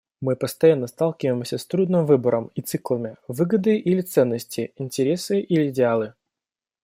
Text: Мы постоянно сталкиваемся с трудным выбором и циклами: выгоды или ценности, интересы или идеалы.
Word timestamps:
Мы 0.19 0.35
постоянно 0.35 0.87
сталкиваемся 0.87 1.59
с 1.59 1.65
трудным 1.67 2.07
выбором 2.07 2.49
и 2.55 2.61
циклами: 2.63 3.17
выгоды 3.27 3.77
или 3.77 4.01
ценности, 4.01 4.73
интересы 4.77 5.39
или 5.39 5.69
идеалы. 5.69 6.15